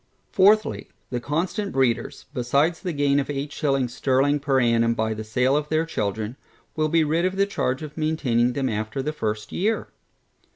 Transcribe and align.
Fourthly, 0.31 0.87
The 1.11 1.19
constant 1.19 1.71
breeders, 1.71 2.25
besides 2.33 2.79
the 2.79 2.91
gain 2.91 3.19
of 3.19 3.29
eight 3.29 3.51
shillings 3.51 3.93
sterling 3.93 4.39
per 4.39 4.59
annum 4.59 4.95
by 4.95 5.13
the 5.13 5.23
sale 5.23 5.55
of 5.55 5.69
their 5.69 5.85
children, 5.85 6.37
will 6.75 6.89
be 6.89 7.03
rid 7.03 7.23
of 7.23 7.35
the 7.35 7.45
charge 7.45 7.83
of 7.83 7.95
maintaining 7.95 8.53
them 8.53 8.67
after 8.67 9.03
the 9.03 9.13
first 9.13 9.51
year. 9.51 9.89